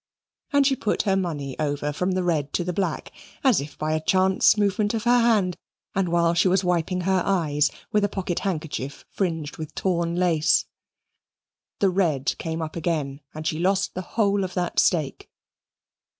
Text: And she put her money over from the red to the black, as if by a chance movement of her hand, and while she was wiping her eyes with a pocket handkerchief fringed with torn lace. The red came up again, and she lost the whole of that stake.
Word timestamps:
And 0.51 0.65
she 0.65 0.75
put 0.75 1.03
her 1.03 1.15
money 1.15 1.55
over 1.59 1.93
from 1.93 2.13
the 2.13 2.23
red 2.23 2.53
to 2.53 2.63
the 2.63 2.73
black, 2.73 3.11
as 3.43 3.61
if 3.61 3.77
by 3.77 3.93
a 3.93 4.01
chance 4.01 4.57
movement 4.57 4.95
of 4.95 5.03
her 5.03 5.19
hand, 5.19 5.55
and 5.93 6.09
while 6.09 6.33
she 6.33 6.47
was 6.47 6.63
wiping 6.63 7.01
her 7.01 7.21
eyes 7.23 7.69
with 7.91 8.03
a 8.03 8.09
pocket 8.09 8.39
handkerchief 8.39 9.05
fringed 9.11 9.57
with 9.57 9.75
torn 9.75 10.15
lace. 10.15 10.65
The 11.81 11.91
red 11.91 12.35
came 12.39 12.63
up 12.63 12.75
again, 12.75 13.21
and 13.35 13.45
she 13.45 13.59
lost 13.59 13.93
the 13.93 14.01
whole 14.17 14.43
of 14.43 14.55
that 14.55 14.79
stake. 14.79 15.29